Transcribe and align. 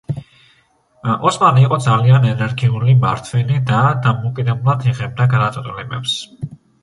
ოსმანი 1.31 1.65
იყო 1.65 1.77
ძალიან 1.87 2.25
ენერგიული 2.29 2.95
მმართველი 3.01 3.59
და 3.69 3.83
დამოუკიდებლად 4.07 4.89
იღებდა 4.93 5.29
გადაწყვეტილებებს. 5.37 6.17